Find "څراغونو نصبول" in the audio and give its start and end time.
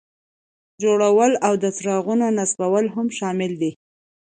1.77-2.85